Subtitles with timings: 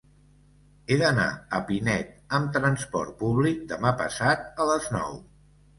[0.93, 1.27] He d'anar
[1.59, 5.19] a Pinet amb transport públic demà passat a les nou.